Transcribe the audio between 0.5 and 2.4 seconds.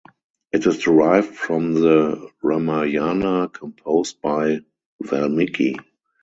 It is derived from the